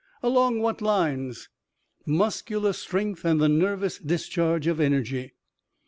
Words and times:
"Along 0.23 0.61
what 0.61 0.81
lines?" 0.81 1.47
"Muscular 2.07 2.73
strength 2.73 3.23
and 3.23 3.39
the 3.39 3.47
nervous 3.47 3.99
discharge 3.99 4.65
of 4.65 4.79
energy." 4.79 5.33